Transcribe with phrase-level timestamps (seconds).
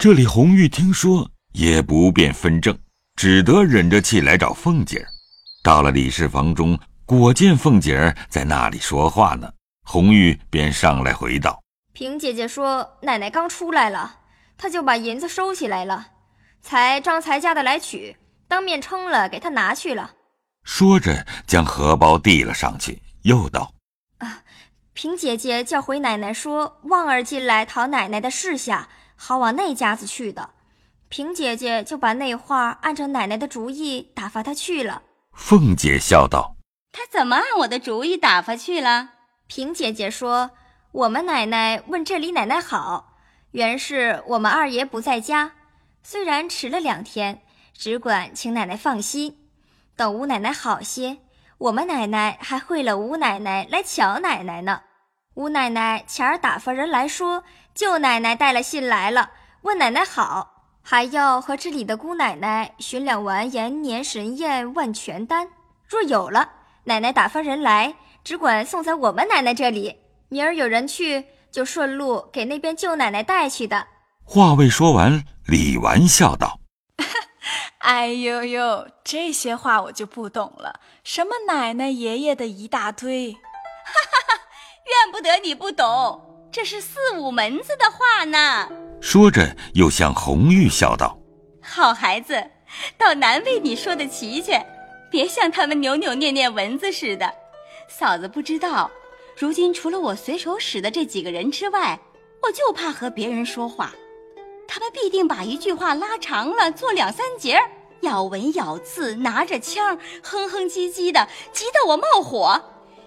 [0.00, 2.74] 这里红玉听说也不便分证，
[3.16, 5.06] 只得忍着气来找凤姐儿。
[5.62, 9.52] 到了李氏房中，果见凤姐儿在那里说话呢。
[9.82, 14.20] 红玉便上来回道：“平姐姐说奶奶刚出来了，
[14.56, 16.06] 她就把银子收起来了。
[16.62, 18.16] 才张才家的来取，
[18.48, 20.12] 当面称了，给她拿去了。”
[20.64, 23.79] 说着，将荷包递了上去，又道：“啊，
[24.92, 30.50] 平姐姐叫回奶奶说，旺儿进来讨奶奶的事下，好往那家子去的。
[31.08, 36.56] 平姐姐就把那话按照奶奶的主意打发他去了。”凤姐笑道
[36.92, 39.10] ：“她怎么按我的主意打发去了？”
[39.46, 40.50] 平姐姐说
[40.92, 43.16] ：“我们奶奶问这里奶奶好，
[43.52, 45.52] 原是我们二爷不在家，
[46.02, 49.36] 虽然迟了两天，只管请奶奶放心。”
[49.96, 51.18] 等吴奶奶好些，
[51.60, 54.80] 我们奶奶还会了吴奶奶来瞧奶奶呢。
[55.34, 59.28] 吴奶奶前儿打发人来说，舅奶奶带了信来了，
[59.60, 65.48] 问奶奶好，还要和这里的姑奶奶寻两丸延年神验万全丹。
[65.86, 66.48] 若有了，
[66.84, 69.94] 奶奶打发人来，只管送在我们奶奶这里。
[70.30, 73.86] 明儿有人去，就顺路给那边舅奶奶带去的。
[74.24, 76.58] 话未说完，李纨笑道。
[77.80, 80.80] 哎呦呦，这些话我就不懂了。
[81.02, 83.38] 什么奶奶爷爷的一大堆，哈
[84.12, 84.40] 哈哈！
[84.84, 86.20] 怨不得你不懂，
[86.52, 88.68] 这是四五门子的话呢。
[89.00, 91.18] 说着，又向红玉笑道
[91.64, 92.50] ：“好孩子，
[92.98, 94.62] 倒难为你说的齐全，
[95.10, 97.32] 别像他们扭扭捏捏蚊子似的。
[97.88, 98.90] 嫂子不知道，
[99.38, 101.98] 如今除了我随手使的这几个人之外，
[102.42, 103.94] 我就怕和别人说话。”
[104.72, 107.60] 他们必定把一句话拉长了，做两三节，
[108.02, 112.62] 咬文咬字，拿着枪，哼哼唧唧的，急得我冒火。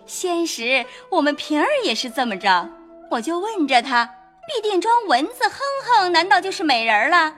[0.05, 2.69] 先时我们平儿也是这么着，
[3.11, 4.13] 我就问着他，
[4.45, 7.33] 必定装蚊子哼哼，难道就是美人了？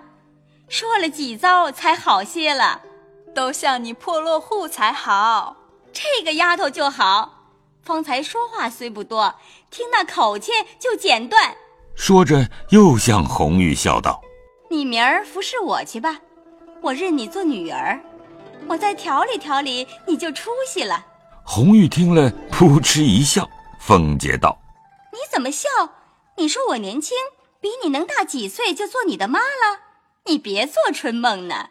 [0.67, 2.81] 说了几遭才好些了，
[3.35, 5.55] 都像你破落户才好。
[5.93, 7.45] 这个丫头就好，
[7.83, 9.35] 方才说话虽不多，
[9.69, 11.55] 听那口气就剪断。
[11.95, 14.22] 说着，又向红玉笑道
[14.69, 16.19] ：“你明儿服侍我去吧，
[16.81, 18.00] 我认你做女儿，
[18.67, 21.06] 我再调理调理，你就出息了。”
[21.44, 23.50] 红玉听了，扑哧一笑。
[23.79, 24.59] 凤姐道
[25.13, 25.69] ：“你怎么笑？
[26.38, 27.16] 你说我年轻，
[27.61, 29.79] 比你能大几岁就做你的妈了？
[30.25, 31.69] 你别做春梦呢！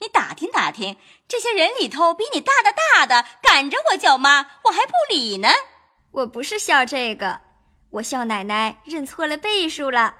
[0.00, 0.96] 你打听打听，
[1.28, 5.48] 这些人里头比你大的大的赶着我叫妈，我还不理呢。
[6.10, 7.40] 我不是笑这个。”
[7.92, 10.14] 我笑奶奶认错了辈数了，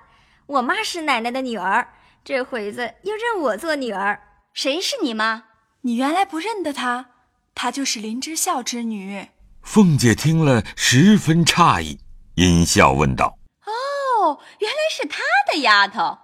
[0.45, 4.21] 我妈是奶奶的女儿，这回子又认我做女儿。
[4.53, 5.45] 谁是你妈？
[5.81, 7.07] 你原来不认得她，
[7.55, 9.31] 她就是林之孝之女。
[9.63, 11.99] 凤姐听了十分诧异，
[12.35, 16.19] 阴笑问道：“哦，原来是她的丫头。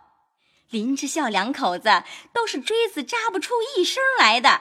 [0.69, 2.03] 林之孝两口子
[2.35, 4.61] 都是锥子扎不出一声来的，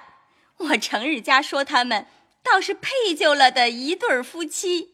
[0.58, 2.08] 我成日家说他们
[2.42, 4.94] 倒是配就了的一对夫妻。”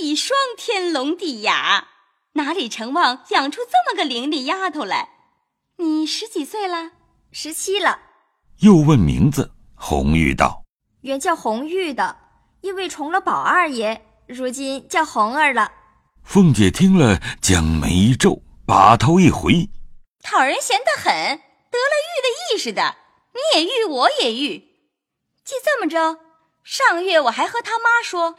[0.00, 1.88] 一双天聋地哑，
[2.32, 5.10] 哪里成望养出这么个伶俐丫头来？
[5.76, 6.92] 你十几岁了？
[7.30, 8.00] 十七了。
[8.60, 10.64] 又问名字，红玉道
[11.02, 12.16] ：“原叫红玉的，
[12.62, 15.70] 因为重了宝二爷，如今叫红儿了。”
[16.24, 19.68] 凤姐听了，将眉一皱，把头一回
[20.24, 22.96] ：“讨人嫌得很，得了玉的意似的，
[23.34, 24.60] 你也玉，我也玉。
[25.44, 26.20] 既这么着，
[26.62, 28.38] 上月我还和他妈说。”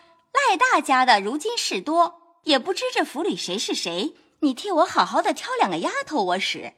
[0.50, 4.16] 赖大家的如今事多，也不知这府里谁是谁。
[4.40, 6.74] 你替我好好的挑两个丫头我使，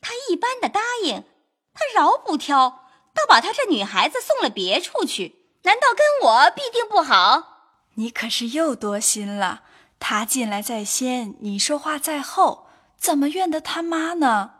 [0.00, 1.24] 他一般的答应，
[1.72, 5.36] 他饶不挑，倒把他这女孩子送了别处去。
[5.62, 7.76] 难道跟我必定不好？
[7.94, 9.62] 你可是又多心了。
[10.00, 12.66] 他进来在先，你说话在后，
[12.98, 14.54] 怎么怨得他妈呢？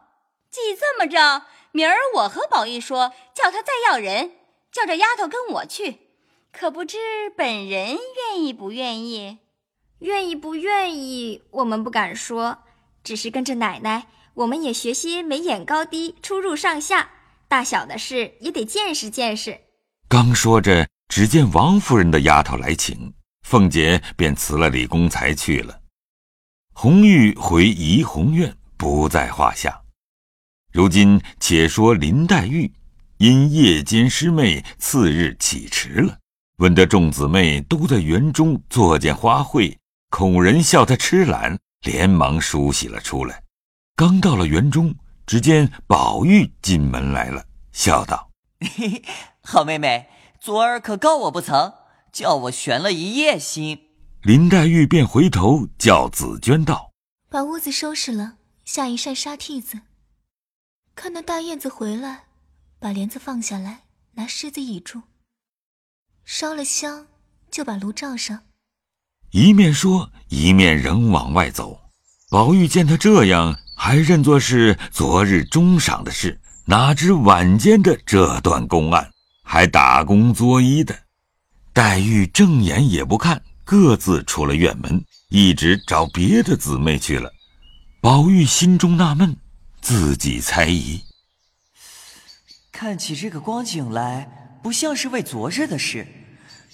[0.50, 4.36] 既这么着，明儿我和宝玉说，叫他再要人，
[4.70, 6.03] 叫这丫头跟我去。
[6.56, 6.96] 可不知
[7.36, 9.38] 本人愿意不愿意？
[9.98, 11.42] 愿意不愿意？
[11.50, 12.58] 我们不敢说，
[13.02, 17.10] 只是跟着奶奶，我们也学些眉眼高低、出入上下，
[17.48, 19.62] 大小的事也得见识见识。
[20.08, 23.12] 刚说着，只见王夫人的丫头来请，
[23.42, 25.80] 凤姐便辞了李公才去了。
[26.72, 29.82] 红玉回怡红院不在话下。
[30.72, 32.72] 如今且说林黛玉，
[33.18, 36.18] 因夜间师妹次日起迟了。
[36.58, 39.76] 闻得众姊妹都在园中作件花卉，
[40.08, 43.42] 孔人笑他痴懒，连忙梳洗了出来。
[43.96, 44.94] 刚到了园中，
[45.26, 48.30] 只见宝玉进门来了，笑道
[48.60, 49.02] ：“嘿嘿，
[49.42, 50.08] 好妹妹，
[50.38, 51.72] 昨儿可告我不曾，
[52.12, 53.88] 叫我悬了一夜心。”
[54.22, 56.92] 林黛玉便回头叫紫娟道
[57.28, 58.34] ：“把屋子收拾了，
[58.64, 59.80] 下一扇纱屉子。”
[60.94, 62.26] 看那大燕子回来，
[62.78, 63.80] 把帘子放下来，
[64.12, 65.02] 拿狮子倚住，
[66.24, 67.06] 烧了香，
[67.50, 68.42] 就把炉罩上。
[69.30, 71.78] 一面说，一面仍往外走。
[72.30, 79.10] 宝玉见他这样，还认作是昨日中赏的事，哪知晚间的这段公案，
[79.44, 80.98] 还打工作揖的。
[81.72, 87.30] 黛玉正眼也不看，各自出了院门，一直找别的姊妹去了。
[88.00, 89.36] 宝玉心中纳闷，
[89.80, 91.02] 自己猜疑。
[92.70, 96.06] 看起这个光景来，不像是为昨日的事。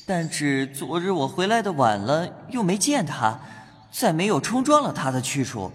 [0.06, 3.40] 但只昨日我回来的晚了，又没见他，
[3.90, 5.72] 再没有冲撞了他的去处。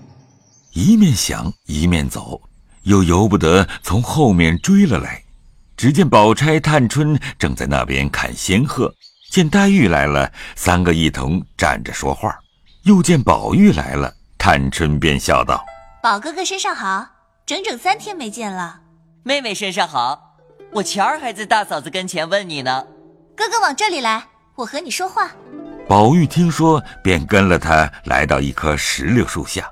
[0.71, 2.41] 一面想，一面走，
[2.83, 5.21] 又由不得从后面追了来。
[5.75, 8.95] 只见宝钗、探春正在那边看仙鹤，
[9.29, 12.39] 见黛玉来了，三个一同站着说话。
[12.83, 15.65] 又见宝玉来了，探春便笑道
[16.01, 17.07] ：“宝哥哥身上好，
[17.45, 18.79] 整整三天没见了。
[19.23, 20.24] 妹妹身上好，
[20.75, 22.85] 我前儿还在大嫂子跟前问你呢。”
[23.33, 25.31] 哥哥往这里来，我和你说话。
[25.87, 29.69] 宝玉听说，便跟了他来到一棵石榴树下。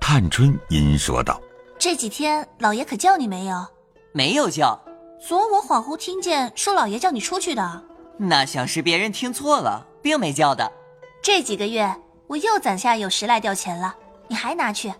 [0.00, 1.40] 探春因说道
[1.76, 3.66] ：“这几天老爷可叫你没有？
[4.12, 4.80] 没有叫。
[5.26, 7.82] 昨我恍惚听见说老爷叫你出去的。
[8.16, 10.70] 那想是别人听错了，并没叫的。
[11.20, 11.92] 这几个月
[12.28, 13.92] 我又攒下有十来吊钱了，
[14.28, 14.92] 你还拿去。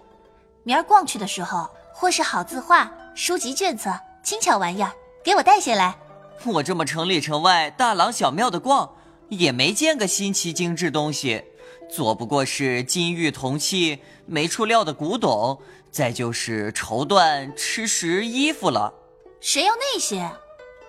[0.65, 3.93] 明儿逛去的时候，或是好字画、书籍卷册、
[4.25, 4.91] 轻巧玩意儿，
[5.25, 5.97] 给我带些来。”
[6.44, 8.94] 我这么城里城外大廊小庙的逛，
[9.31, 11.43] 也没见个新奇精致东西，
[11.91, 15.59] 左不过是金玉铜器、没处料的古董，
[15.91, 18.93] 再就是绸缎、吃食、衣服了。
[19.41, 20.31] 谁要那些？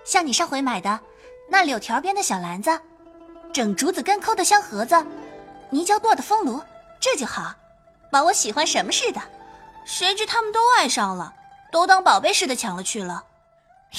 [0.04, 1.00] 像你上回买的
[1.48, 2.70] 那柳条编的小篮子，
[3.52, 4.94] 整竹子根抠的香盒子，
[5.70, 6.60] 泥胶垛的风炉，
[7.00, 7.54] 这就好，
[8.12, 9.20] 把我喜欢什么似的。
[9.86, 11.32] 谁知他们都爱上了，
[11.72, 13.24] 都当宝贝似的抢了去了。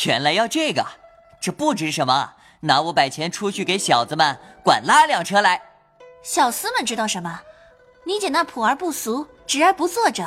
[0.05, 0.85] 原来要这个。
[1.39, 5.61] 这不值什么，拿五百钱出去给小子们管拉辆车来。
[6.23, 7.41] 小厮们知道什么？
[8.03, 10.25] 你姐那朴而不俗、直而不做者，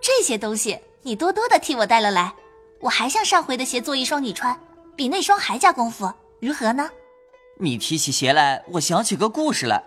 [0.00, 2.32] 这些东西你多多的替我带了来。
[2.80, 4.58] 我还像上回的鞋做一双你穿，
[4.96, 6.88] 比那双还加功夫，如何呢？
[7.60, 9.82] 你提起鞋来，我想起个故事来。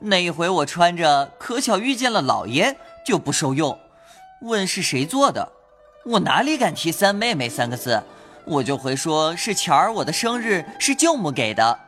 [0.00, 3.78] 那一回我穿着，可巧遇见了老爷，就不受用。
[4.42, 5.52] 问是谁做的，
[6.04, 8.02] 我哪里敢提三妹妹三个字？
[8.48, 11.78] 我就回说是前儿我的生日是舅母给的，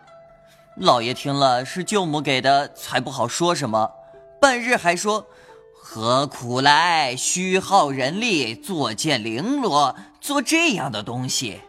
[0.76, 3.90] 老爷听了是舅母给的，才不好说什么。
[4.38, 5.26] 半日还说
[5.74, 11.62] 何苦来虚耗人力作件绫罗做这样的东西，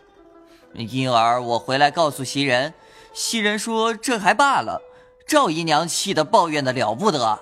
[0.73, 2.73] 因而我回来告诉袭人，
[3.13, 4.81] 袭人说这还罢了，
[5.25, 7.39] 赵姨娘气得抱怨的了不得，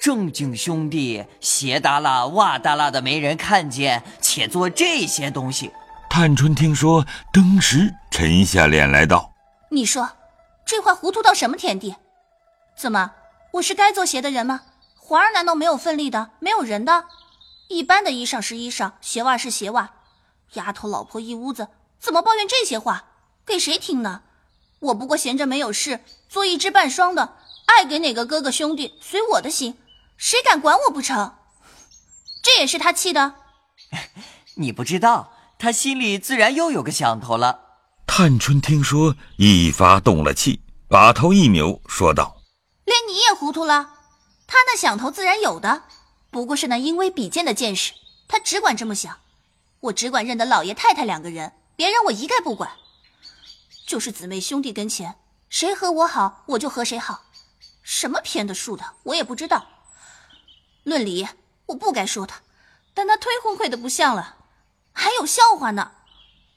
[0.00, 5.72] 正经兄弟鞋耷拉袜耷拉的没人看见，且做这些东西。
[6.12, 9.32] 探春听说，登时沉下脸来道
[9.70, 10.10] ：“你说，
[10.66, 11.94] 这话糊涂到什么田地？
[12.76, 13.12] 怎么，
[13.52, 14.62] 我是该做鞋的人吗？
[14.96, 17.04] 环儿难道没有份力的，没有人的？
[17.68, 19.92] 一般的衣裳是衣裳，鞋袜是鞋袜。
[20.54, 21.68] 丫头老婆一屋子，
[22.00, 23.04] 怎么抱怨这些话？
[23.46, 24.22] 给谁听呢？
[24.80, 27.36] 我不过闲着没有事，做一只半双的，
[27.66, 29.78] 爱给哪个哥哥兄弟随我的心，
[30.16, 31.36] 谁敢管我不成？
[32.42, 33.36] 这也是他气的。
[34.56, 37.60] 你不知道。”他心里自然又有个想头了。
[38.06, 42.40] 探春听说，一发动了气，把头一扭，说道
[42.86, 43.90] ：“连你也糊涂了？
[44.46, 45.82] 他那想头自然有的，
[46.30, 47.92] 不过是那因微比肩的见识，
[48.26, 49.18] 他只管这么想。
[49.80, 52.70] 我只管认得老爷太太两个人，别人我一概不管。
[53.86, 55.16] 就是姊妹兄弟跟前，
[55.50, 57.24] 谁和我好，我就和谁好。
[57.82, 59.66] 什么偏的竖的，我也不知道。
[60.84, 61.28] 论理，
[61.66, 62.40] 我不该说他，
[62.94, 64.36] 但他忒昏聩的不像了。”
[65.02, 65.92] 还有笑话呢，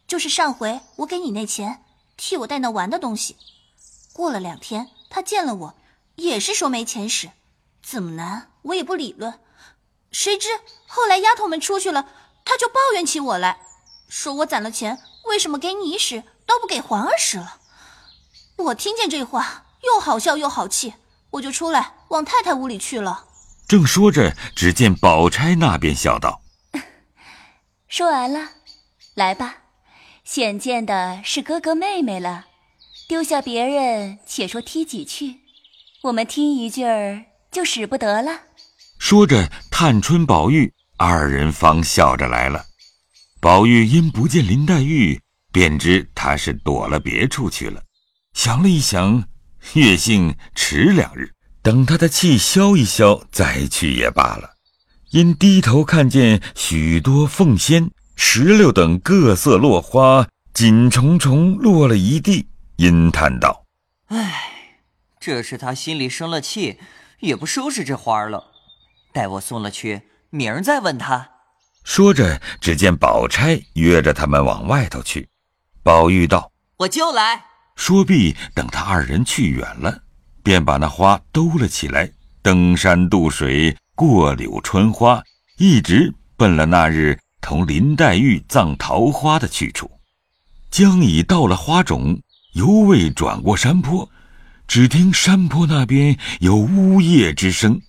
[0.05, 1.81] 就是上回我给你那钱，
[2.17, 3.37] 替我带那玩的东西，
[4.11, 5.75] 过了两天，他见了我，
[6.15, 7.31] 也是说没钱使，
[7.81, 9.39] 怎么难我也不理论。
[10.11, 12.09] 谁知后来丫头们出去了，
[12.43, 13.61] 他就抱怨起我来，
[14.09, 17.61] 说我攒了钱，为什么给你使，倒不给环儿使了？
[18.57, 20.95] 我听见这话，又好笑又好气，
[21.29, 23.23] 我就出来往太太屋里去了。
[23.69, 26.41] 正说着，只见宝钗那边笑道。
[27.95, 28.49] 说完了，
[29.13, 29.57] 来吧，
[30.23, 32.47] 显见的是哥哥妹妹了，
[33.07, 35.41] 丢下别人，且说踢几句，
[36.01, 38.31] 我们听一句儿就使不得了。
[38.97, 42.65] 说着，探春、宝玉二人方笑着来了。
[43.39, 45.21] 宝玉因不见林黛玉，
[45.51, 47.83] 便知她是躲了别处去了。
[48.33, 49.23] 想了一想，
[49.73, 51.31] 月性迟两日，
[51.61, 54.52] 等她的气消一消，再去也罢了。
[55.13, 63.63] 因低头看见许多凤仙，石榴等各色落花锦重重落了一地，因叹道
[64.09, 64.79] ：“唉，
[65.19, 66.79] 这是他心里生了气，
[67.19, 68.45] 也不收拾这花了。
[69.13, 70.01] 待我送了去，
[70.31, 71.29] 明儿再问他。”
[71.85, 75.29] 说着，只见宝钗约着他们往外头去。
[75.83, 77.45] 宝玉道：“我就来。”
[77.77, 79.95] 说毕，等他二人去远了，
[80.41, 85.21] 便把那花兜了起来，登山渡水，过柳穿花，
[85.57, 89.89] 一直奔了那日同林黛玉葬桃花的去处。
[90.71, 92.19] 将已到了花冢，
[92.53, 94.09] 犹未转过山坡，
[94.67, 97.79] 只听山坡那边有呜咽之声，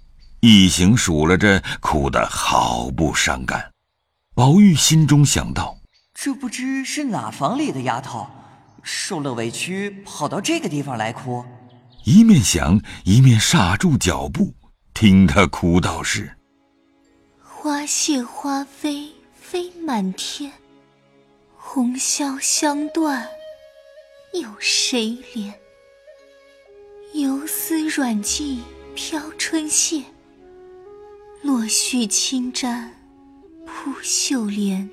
[0.40, 3.72] 一行数了着，哭得好不伤感。
[4.34, 5.78] 宝玉心中想到：
[6.12, 8.26] 这不知是哪房里的丫头，
[8.82, 11.42] 受了委屈跑到这个地方来哭。
[12.04, 14.52] 一面想，一面刹住脚步，
[14.94, 16.30] 听他哭道：“是
[17.42, 20.52] 花谢花飞飞满天，
[21.56, 23.28] 红消香断，
[24.32, 25.52] 有谁怜？
[27.12, 28.62] 游丝软系
[28.94, 30.04] 飘春榭，
[31.42, 32.94] 落絮轻沾。”
[33.66, 34.88] 扑绣帘，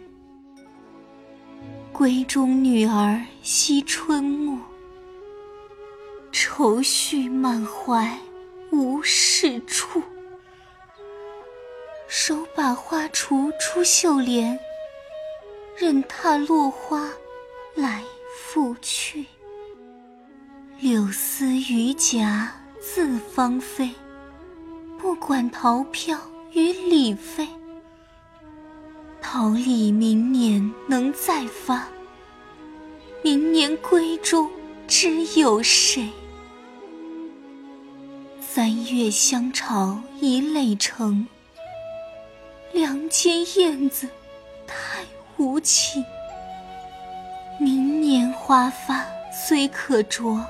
[1.94, 4.58] 闺中女儿惜春暮，
[6.32, 8.18] 愁绪满怀
[8.72, 10.02] 无是处。
[12.08, 14.58] 手把花锄出绣帘，
[15.78, 17.10] 任它落花
[17.76, 18.04] 来
[18.38, 19.26] 复去。
[20.80, 22.48] 柳丝榆荚
[22.80, 23.90] 自芳菲，
[24.98, 26.20] 不管桃飘
[26.52, 27.48] 与李飞。
[29.22, 31.88] 桃李明年能再发，
[33.22, 34.50] 明年闺中
[34.88, 36.10] 知有谁？
[38.54, 41.26] 三月香巢已垒成，
[42.74, 44.10] 梁间燕子
[44.68, 45.06] 太
[45.38, 46.04] 无情。
[47.58, 50.46] 明年花发虽可着，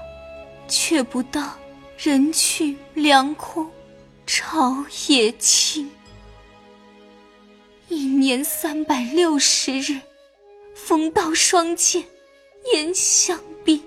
[0.67, 1.55] 却不当
[1.95, 3.69] 人去梁空，
[4.25, 5.91] 巢也清。
[7.87, 10.01] 一年三百六十日，
[10.73, 12.03] 逢到霜剑，
[12.73, 13.83] 言相逼。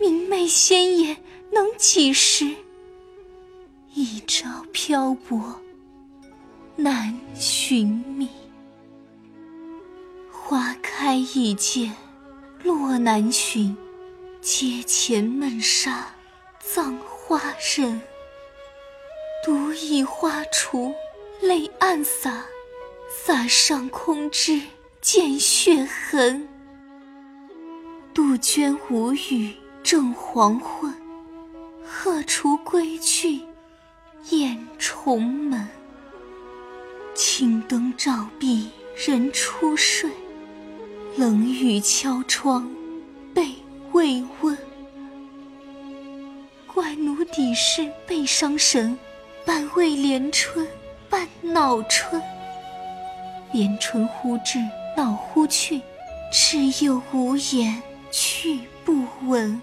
[0.00, 1.18] 明媚鲜艳
[1.52, 2.56] 能几时？
[4.00, 5.60] 一朝漂泊，
[6.76, 8.28] 难寻觅。
[10.30, 11.92] 花开易见，
[12.62, 13.76] 落难寻。
[14.40, 16.14] 阶前闷杀，
[16.60, 17.42] 葬花
[17.76, 18.00] 人。
[19.44, 20.94] 独倚花锄，
[21.40, 22.44] 泪暗洒。
[23.10, 24.62] 洒上空枝
[25.00, 26.48] 见血痕。
[28.14, 30.94] 杜鹃无语正黄昏，
[31.84, 33.40] 鹤雏归去
[34.30, 35.66] 雁重门。
[37.14, 40.10] 青灯照壁人初睡，
[41.16, 42.70] 冷雨敲窗
[43.34, 43.54] 被
[43.92, 44.56] 未温。
[46.66, 48.98] 怪奴底事被伤神，
[49.44, 50.66] 半为连春
[51.08, 52.22] 半恼春。
[53.52, 54.58] 连春忽至，
[54.96, 55.80] 恼忽去，
[56.30, 59.60] 只有无言去不闻。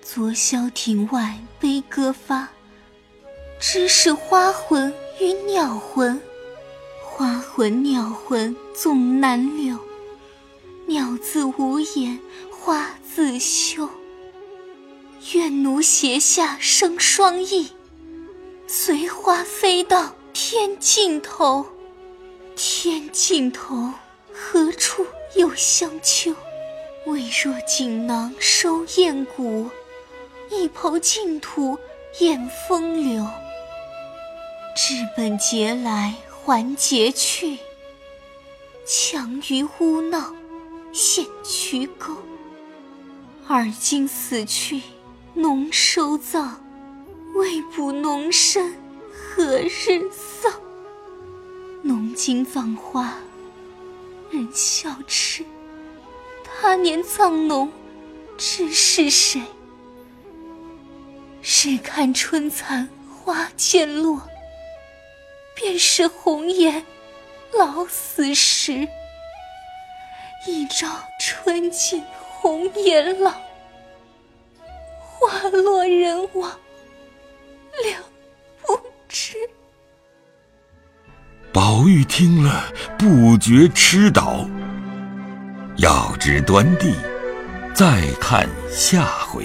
[0.00, 2.48] 昨宵庭外悲歌发，
[3.60, 6.20] 知是花魂与鸟魂。
[7.02, 9.76] 花魂鸟魂总难留，
[10.86, 13.88] 鸟自无言，花自羞。
[15.32, 17.72] 愿奴胁下生双翼，
[18.68, 21.66] 随花飞到天尽头。
[22.54, 23.92] 天尽头，
[24.32, 26.32] 何处有香丘？
[27.06, 29.68] 未若锦囊收艳骨，
[30.50, 31.76] 一抔净土
[32.20, 33.26] 掩风流。
[34.80, 37.58] 知本节来还节去，
[38.86, 40.32] 强于污闹
[40.92, 42.16] 陷渠沟。
[43.48, 44.80] 而今死去
[45.34, 46.62] 农收葬，
[47.34, 48.72] 未卜农身
[49.12, 50.52] 何日丧？
[51.82, 53.14] 农经葬花
[54.30, 55.44] 人笑痴，
[56.44, 57.68] 他年葬侬
[58.36, 59.42] 知是谁？
[61.42, 64.22] 试看春残花渐落，
[65.58, 66.86] 便是红颜
[67.52, 68.86] 老死时。
[70.46, 70.86] 一朝
[71.18, 73.32] 春尽红颜老，
[75.00, 76.56] 花落人亡
[77.82, 78.00] 两
[78.62, 79.34] 不知。
[81.52, 84.48] 宝玉听了，不觉痴倒。
[85.78, 86.94] 要知端地，
[87.74, 89.44] 再看下回。